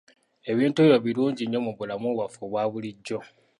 Ebintu 0.51 0.79
ebyo 0.85 0.99
birungi 1.05 1.43
nnyo 1.45 1.59
mu 1.65 1.71
bulamu 1.77 2.07
bwaffe 2.15 2.41
obwa 2.45 2.63
bulijjo. 2.71 3.19